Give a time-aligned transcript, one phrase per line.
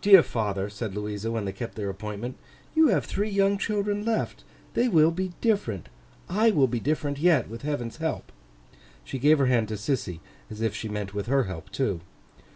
[0.00, 2.36] 'Dear father,' said Louisa, when they kept their appointment,
[2.74, 4.42] 'you have three young children left.
[4.74, 5.88] They will be different,
[6.28, 8.32] I will be different yet, with Heaven's help.'
[9.04, 10.18] She gave her hand to Sissy,
[10.50, 12.00] as if she meant with her help too.